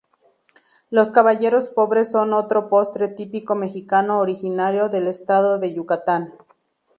[0.89, 6.33] Los caballeros pobres son otro postre típico mexicano originario del estado de Yucatán.